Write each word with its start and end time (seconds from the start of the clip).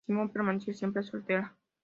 Simon 0.07 0.29
permaneció 0.29 0.73
siempre 0.73 1.03
soltera. 1.03 1.55